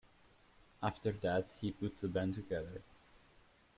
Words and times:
After 0.81 1.11
that 1.11 1.53
he 1.59 1.73
put 1.73 1.97
the 2.01 2.07
band 2.07 2.33
together. 2.33 2.81